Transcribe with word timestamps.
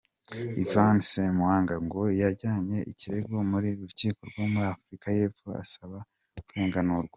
Yvan 0.61 0.97
Ssemwanga 1.03 1.75
ngo 1.85 2.01
yajyanye 2.21 2.77
ikirego 2.91 3.35
mu 3.49 3.57
rukiko 3.81 4.19
rwo 4.29 4.43
muri 4.53 4.65
Afurika 4.75 5.07
y’Epfo 5.17 5.47
asaba 5.63 5.97
kurenganurwa. 6.47 7.09